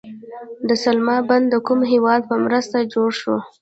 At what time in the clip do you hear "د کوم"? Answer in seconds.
1.49-1.79